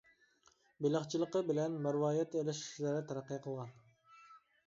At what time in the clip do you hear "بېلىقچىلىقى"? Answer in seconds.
0.85-1.41